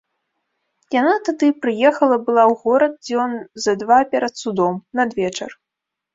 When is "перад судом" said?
4.17-4.73